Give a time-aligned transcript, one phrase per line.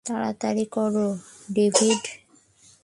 [0.05, 1.07] তাড়াতাড়ি করো,
[1.53, 2.03] ডেভিড!